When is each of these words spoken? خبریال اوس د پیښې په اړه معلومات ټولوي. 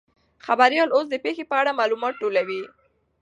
خبریال 0.45 0.89
اوس 0.95 1.05
د 1.09 1.15
پیښې 1.25 1.43
په 1.49 1.55
اړه 1.61 1.77
معلومات 1.79 2.13
ټولوي. 2.21 2.61